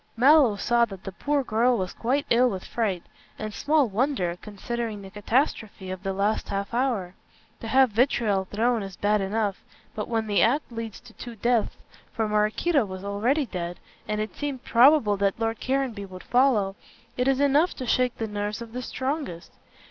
[0.17, 3.03] Mallow saw that the poor girl was quite ill with fright;
[3.37, 7.13] and small wonder, considering the catastrophe of the last half hour.
[7.59, 11.77] To have vitriol thrown is bad enough, but when the act leads to two deaths
[12.13, 16.75] for Maraquito was already dead, and it seemed probable that Lord Caranby would follow
[17.15, 19.51] it is enough to shake the nerves of the strongest.